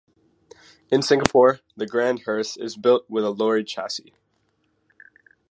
In 0.89 1.03
Singapore, 1.03 1.59
the 1.77 1.85
grand 1.85 2.21
hearse 2.23 2.57
is 2.57 2.75
built 2.75 3.07
with 3.07 3.23
a 3.23 3.29
lorry 3.29 3.63
chassis. 3.63 4.15